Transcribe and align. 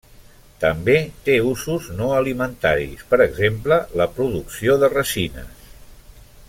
També 0.61 0.95
té 1.27 1.35
usos 1.49 1.89
no 1.99 2.07
alimentaris, 2.21 3.05
per 3.13 3.21
exemple 3.29 3.81
la 4.01 4.11
producció 4.17 4.81
de 4.85 4.91
resines. 4.99 5.67